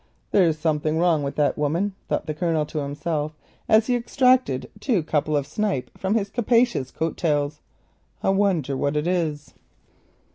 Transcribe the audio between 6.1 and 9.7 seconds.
his capacious coat tails. "I wonder what it is."